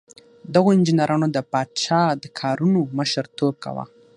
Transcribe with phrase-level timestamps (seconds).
[0.53, 3.85] دغو انجینرانو د پادشاه د کارونو مشر توب کاوه.